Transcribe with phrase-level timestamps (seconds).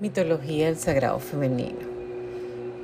[0.00, 1.80] Mitología del Sagrado Femenino.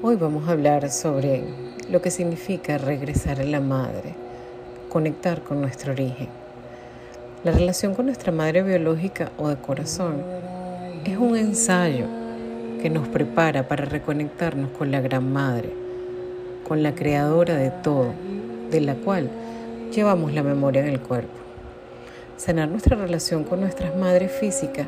[0.00, 1.42] Hoy vamos a hablar sobre
[1.90, 4.14] lo que significa regresar a la madre,
[4.88, 6.28] conectar con nuestro origen.
[7.42, 10.22] La relación con nuestra madre biológica o de corazón
[11.04, 12.06] es un ensayo
[12.80, 15.70] que nos prepara para reconectarnos con la Gran Madre,
[16.62, 18.12] con la creadora de todo,
[18.70, 19.28] de la cual
[19.92, 21.40] llevamos la memoria en el cuerpo.
[22.36, 24.86] Sanar nuestra relación con nuestras madres físicas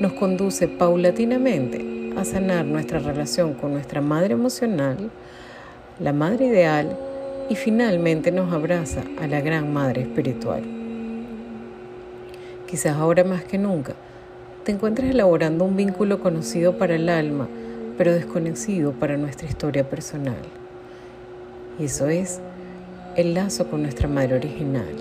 [0.00, 5.10] nos conduce paulatinamente a sanar nuestra relación con nuestra madre emocional,
[6.00, 6.96] la madre ideal
[7.50, 10.62] y finalmente nos abraza a la gran madre espiritual.
[12.66, 13.92] Quizás ahora más que nunca
[14.64, 17.46] te encuentres elaborando un vínculo conocido para el alma,
[17.98, 20.40] pero desconocido para nuestra historia personal.
[21.78, 22.40] Y eso es
[23.16, 24.96] el lazo con nuestra madre original.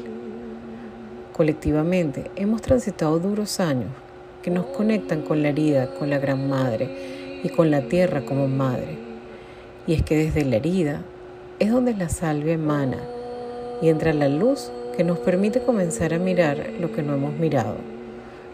[1.32, 3.92] Colectivamente hemos transitado duros años
[4.42, 8.48] que nos conectan con la herida, con la gran madre y con la tierra como
[8.48, 8.98] madre.
[9.88, 11.02] Y es que desde la herida
[11.60, 12.98] es donde la salvia emana
[13.82, 17.76] y entra la luz que nos permite comenzar a mirar lo que no hemos mirado,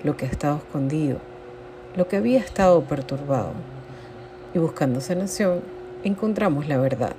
[0.03, 1.17] lo que ha estado escondido,
[1.95, 3.53] lo que había estado perturbado.
[4.53, 5.61] Y buscando sanación,
[6.03, 7.15] encontramos la verdad.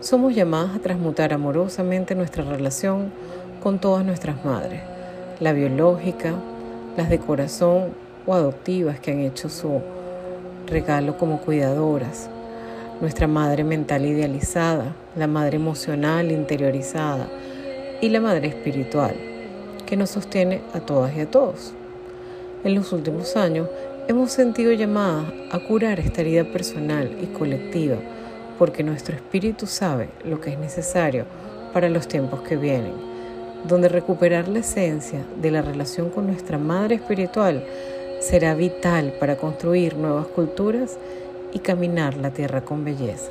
[0.00, 3.10] Somos llamadas a transmutar amorosamente nuestra relación
[3.62, 4.80] con todas nuestras madres,
[5.40, 6.34] la biológica,
[6.98, 7.90] las de corazón
[8.26, 9.80] o adoptivas que han hecho su
[10.66, 12.28] regalo como cuidadoras,
[13.00, 17.28] nuestra madre mental idealizada, la madre emocional interiorizada
[18.00, 19.14] y la madre espiritual,
[19.86, 21.72] que nos sostiene a todas y a todos.
[22.64, 23.68] En los últimos años
[24.08, 27.98] hemos sentido llamadas a curar esta herida personal y colectiva,
[28.58, 31.26] porque nuestro espíritu sabe lo que es necesario
[31.72, 33.07] para los tiempos que vienen
[33.66, 37.64] donde recuperar la esencia de la relación con nuestra madre espiritual
[38.20, 40.98] será vital para construir nuevas culturas
[41.52, 43.30] y caminar la tierra con belleza.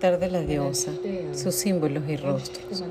[0.00, 0.92] De la diosa,
[1.34, 2.82] sus símbolos y rostros.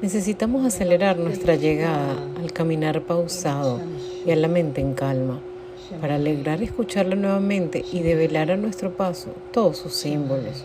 [0.00, 3.80] Necesitamos acelerar nuestra llegada al caminar pausado
[4.24, 5.40] y a la mente en calma,
[6.00, 10.64] para alegrar escucharla nuevamente y develar a nuestro paso todos sus símbolos.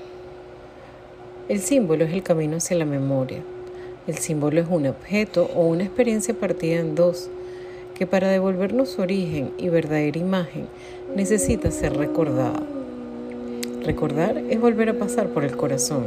[1.50, 3.42] El símbolo es el camino hacia la memoria.
[4.06, 7.32] El símbolo es un objeto o una experiencia partida en dos,
[7.96, 10.68] que para devolvernos su origen y verdadera imagen
[11.16, 12.62] necesita ser recordada.
[13.84, 16.06] Recordar es volver a pasar por el corazón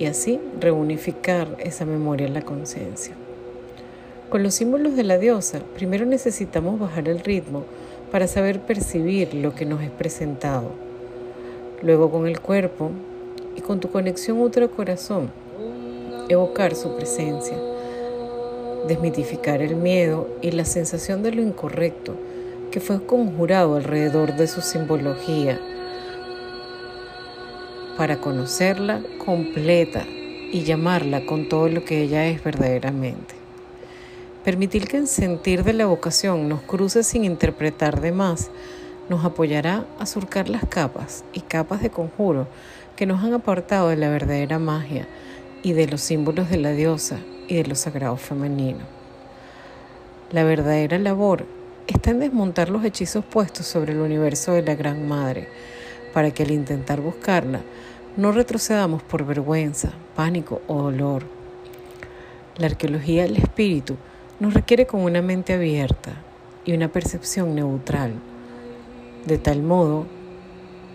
[0.00, 3.14] y así reunificar esa memoria en la conciencia.
[4.30, 7.62] Con los símbolos de la diosa, primero necesitamos bajar el ritmo
[8.10, 10.72] para saber percibir lo que nos es presentado.
[11.82, 12.90] Luego con el cuerpo
[13.54, 15.30] y con tu conexión útero-corazón,
[16.28, 17.56] evocar su presencia,
[18.88, 22.16] desmitificar el miedo y la sensación de lo incorrecto
[22.70, 25.60] que fue conjurado alrededor de su simbología
[27.96, 33.34] para conocerla completa y llamarla con todo lo que ella es verdaderamente.
[34.44, 38.50] Permitir que el sentir de la vocación nos cruce sin interpretar de más
[39.10, 42.46] nos apoyará a surcar las capas y capas de conjuro
[42.96, 45.08] que nos han apartado de la verdadera magia
[45.62, 47.18] y de los símbolos de la diosa
[47.48, 48.80] y de lo sagrado femenino.
[50.30, 51.44] La verdadera labor
[51.92, 55.48] está en desmontar los hechizos puestos sobre el universo de la Gran Madre,
[56.12, 57.60] para que al intentar buscarla
[58.16, 61.24] no retrocedamos por vergüenza, pánico o dolor.
[62.56, 63.96] La arqueología del espíritu
[64.40, 66.12] nos requiere con una mente abierta
[66.64, 68.12] y una percepción neutral,
[69.26, 70.06] de tal modo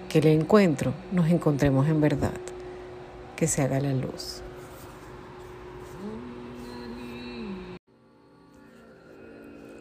[0.10, 2.32] que el encuentro nos encontremos en verdad,
[3.36, 4.45] que se haga la luz.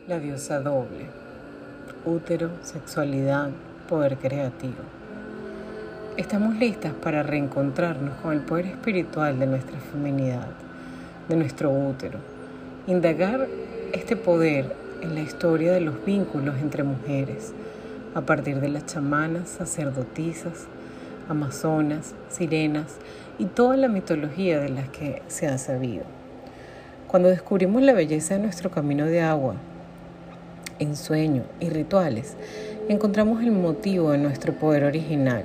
[0.07, 1.07] La diosa doble.
[2.05, 3.49] útero, sexualidad,
[3.89, 4.83] poder creativo.
[6.19, 10.49] Estamos listas para reencontrarnos con el poder espiritual de nuestra feminidad,
[11.27, 12.19] de nuestro útero,
[12.87, 13.49] indagar
[13.95, 17.55] este poder en la historia de los vínculos entre mujeres,
[18.15, 20.67] a partir de las chamanas, sacerdotisas,
[21.31, 22.99] amazonas, sirenas
[23.39, 26.05] y toda la mitología de las que se ha sabido.
[27.07, 29.55] Cuando descubrimos la belleza de nuestro camino de agua,
[30.79, 32.35] en sueño y rituales,
[32.89, 35.45] encontramos el motivo de nuestro poder original.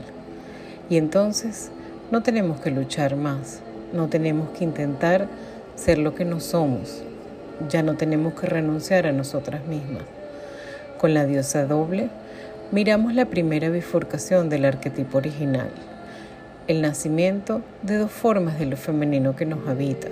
[0.90, 1.72] Y entonces
[2.12, 3.62] no tenemos que luchar más,
[3.94, 5.28] no tenemos que intentar
[5.76, 7.04] ser lo que no somos,
[7.70, 10.04] ya no tenemos que renunciar a nosotras mismas.
[10.98, 12.10] Con la diosa doble,
[12.72, 15.70] miramos la primera bifurcación del arquetipo original,
[16.68, 20.08] el nacimiento de dos formas de lo femenino que nos habita,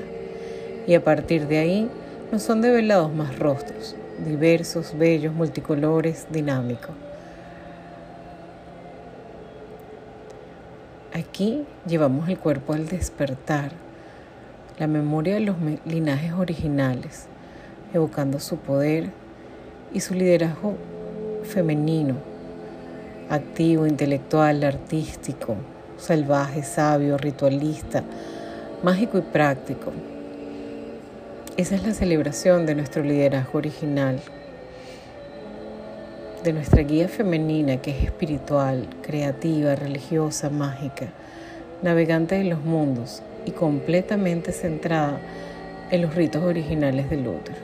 [0.87, 1.89] y a partir de ahí
[2.31, 6.95] nos son develados más rostros, diversos, bellos, multicolores, dinámicos.
[11.13, 13.71] Aquí llevamos el cuerpo al despertar,
[14.77, 15.55] la memoria de los
[15.85, 17.27] linajes originales,
[17.93, 19.09] evocando su poder
[19.93, 20.75] y su liderazgo
[21.43, 22.15] femenino
[23.29, 25.55] activo, intelectual, artístico,
[25.97, 28.03] salvaje, sabio, ritualista,
[28.83, 29.91] mágico y práctico.
[31.57, 34.19] Esa es la celebración de nuestro liderazgo original,
[36.43, 41.07] de nuestra guía femenina que es espiritual, creativa, religiosa, mágica,
[41.81, 45.19] navegante de los mundos y completamente centrada
[45.89, 47.57] en los ritos originales del útero.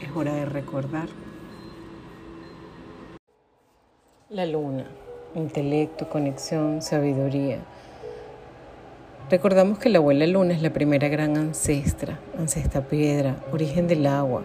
[0.00, 1.10] Es hora de recordar
[4.30, 4.86] La luna,
[5.34, 7.58] intelecto, conexión, sabiduría.
[9.30, 14.42] Recordamos que la abuela luna es la primera gran ancestra, ancestra piedra, origen del agua,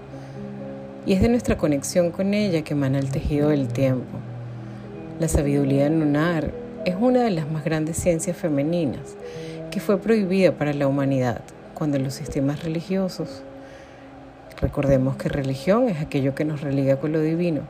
[1.05, 4.17] y es de nuestra conexión con ella que emana el tejido del tiempo.
[5.19, 6.51] La sabiduría lunar
[6.85, 9.15] es una de las más grandes ciencias femeninas
[9.71, 11.41] que fue prohibida para la humanidad
[11.73, 13.43] cuando los sistemas religiosos,
[14.59, 17.61] recordemos que religión es aquello que nos religa con lo divino,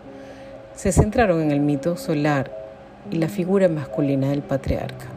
[0.75, 2.51] se centraron en el mito solar
[3.11, 5.16] y la figura masculina del patriarca.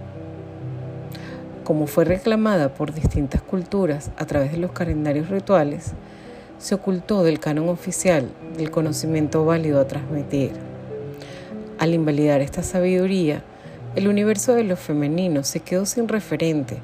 [1.71, 5.93] Como fue reclamada por distintas culturas a través de los calendarios rituales,
[6.59, 10.51] se ocultó del canon oficial del conocimiento válido a transmitir.
[11.79, 13.45] Al invalidar esta sabiduría,
[13.95, 16.79] el universo de lo femenino se quedó sin referente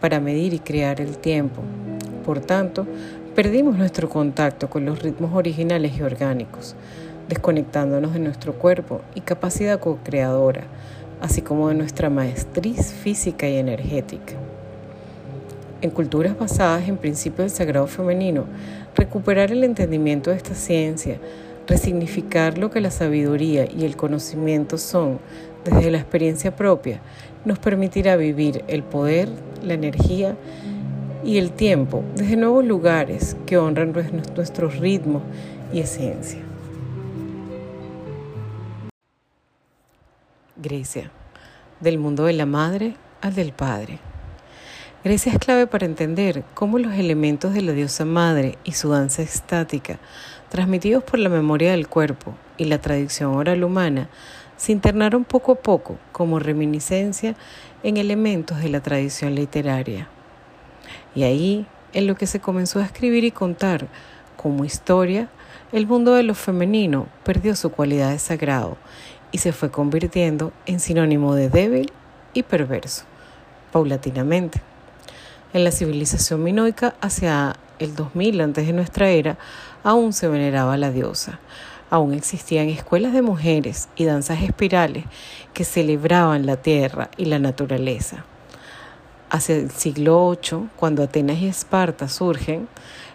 [0.00, 1.62] para medir y crear el tiempo.
[2.24, 2.88] Por tanto,
[3.36, 6.74] perdimos nuestro contacto con los ritmos originales y orgánicos,
[7.28, 10.64] desconectándonos de nuestro cuerpo y capacidad co-creadora,
[11.24, 14.34] así como de nuestra maestría física y energética.
[15.80, 18.44] En culturas basadas en principios del sagrado femenino,
[18.94, 21.18] recuperar el entendimiento de esta ciencia,
[21.66, 25.18] resignificar lo que la sabiduría y el conocimiento son
[25.64, 27.00] desde la experiencia propia,
[27.46, 29.30] nos permitirá vivir el poder,
[29.62, 30.36] la energía
[31.24, 33.94] y el tiempo desde nuevos lugares que honran
[34.36, 35.22] nuestros ritmos
[35.72, 36.40] y esencia.
[40.64, 41.10] Grecia,
[41.80, 43.98] del mundo de la madre al del padre.
[45.04, 49.20] Grecia es clave para entender cómo los elementos de la diosa madre y su danza
[49.20, 49.98] estática,
[50.48, 54.08] transmitidos por la memoria del cuerpo y la tradición oral humana,
[54.56, 57.34] se internaron poco a poco como reminiscencia
[57.82, 60.08] en elementos de la tradición literaria.
[61.14, 63.86] Y ahí, en lo que se comenzó a escribir y contar
[64.38, 65.28] como historia,
[65.72, 68.78] el mundo de lo femenino perdió su cualidad de sagrado
[69.34, 71.92] y se fue convirtiendo en sinónimo de débil
[72.34, 73.02] y perverso,
[73.72, 74.62] paulatinamente.
[75.52, 79.36] En la civilización minoica hacia el 2000 antes de nuestra era,
[79.82, 81.40] aún se veneraba a la diosa.
[81.90, 85.04] Aún existían escuelas de mujeres y danzas espirales
[85.52, 88.24] que celebraban la tierra y la naturaleza.
[89.30, 92.68] Hacia el siglo VIII, cuando Atenas y Esparta surgen,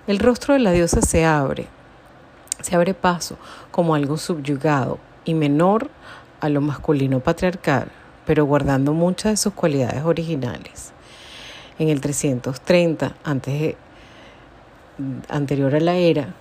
[0.06, 1.68] el rostro de la diosa se abre,
[2.62, 3.38] se abre paso
[3.72, 5.00] como algo subyugado
[5.30, 5.90] y menor
[6.42, 7.92] a lo masculino patriarcal,
[8.26, 10.92] pero guardando muchas de sus cualidades originales.
[11.78, 13.76] En el 330, antes
[15.30, 16.34] anterior a la era,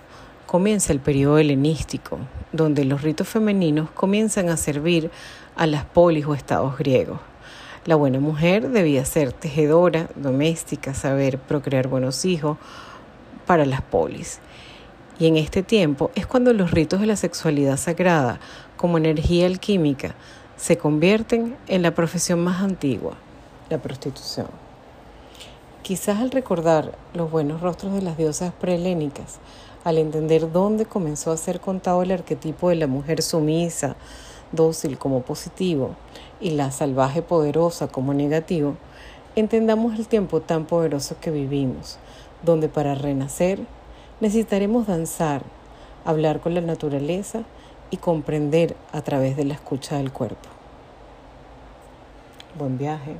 [0.47, 2.17] comienza el periodo helenístico,
[2.51, 5.11] donde los ritos femeninos comienzan a servir
[5.55, 7.19] a las polis o estados griegos.
[7.85, 12.57] La buena mujer debía ser tejedora, doméstica, saber procrear buenos hijos
[13.45, 14.39] para las polis.
[15.19, 18.39] Y en este tiempo es cuando los ritos de la sexualidad sagrada,
[18.79, 20.15] como energía alquímica,
[20.55, 23.15] se convierten en la profesión más antigua,
[23.69, 24.47] la prostitución.
[25.81, 29.39] Quizás al recordar los buenos rostros de las diosas prehelénicas,
[29.83, 33.97] al entender dónde comenzó a ser contado el arquetipo de la mujer sumisa,
[34.53, 35.97] dócil como positivo
[36.39, 38.77] y la salvaje poderosa como negativo,
[39.35, 41.99] entendamos el tiempo tan poderoso que vivimos,
[42.43, 43.59] donde para renacer
[44.21, 45.43] necesitaremos danzar,
[46.05, 47.43] hablar con la naturaleza
[47.91, 50.49] y comprender a través de la escucha del cuerpo.
[52.57, 53.15] Buen viaje.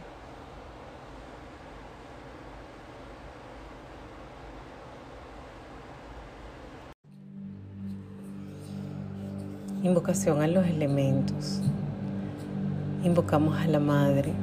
[9.81, 11.61] Invocación a los elementos.
[13.03, 14.33] Invocamos a la Madre,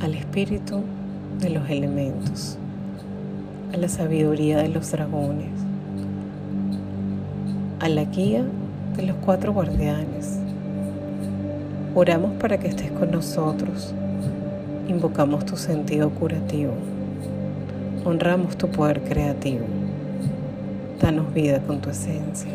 [0.00, 0.84] al Espíritu
[1.40, 2.56] de los elementos,
[3.74, 5.50] a la sabiduría de los dragones,
[7.80, 8.44] a la guía
[8.98, 10.40] de los cuatro guardianes.
[11.94, 13.94] Oramos para que estés con nosotros.
[14.88, 16.72] Invocamos tu sentido curativo.
[18.04, 19.64] Honramos tu poder creativo.
[21.00, 22.50] Danos vida con tu esencia.